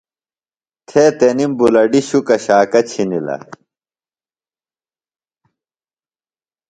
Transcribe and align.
تھے 0.87 1.03
تںِم 1.17 1.51
بُلَڈیۡ 1.57 2.05
شُکہ 2.07 2.37
شاکہ 2.45 2.81
چِھنِلہ۔ 2.89 3.37